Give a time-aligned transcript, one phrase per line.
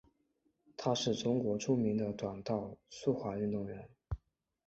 [0.75, 3.87] 她是中国著名的短道速滑运动员。